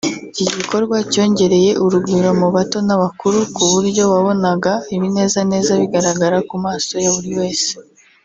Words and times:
Iki 0.29 0.45
gikorwa 0.55 0.97
cyongereye 1.11 1.71
urugwiro 1.83 2.29
mu 2.41 2.47
bato 2.55 2.77
n’abakuru 2.87 3.37
ku 3.55 3.63
buryo 3.71 4.03
wabonaga 4.13 4.73
ibinezaneza 4.95 5.71
bigaragara 5.81 6.37
ku 6.49 6.55
maso 6.65 6.93
ya 7.03 7.11
buri 7.15 7.31
wese 7.39 7.71